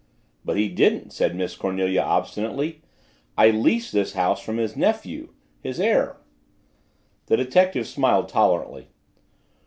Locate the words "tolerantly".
8.27-8.87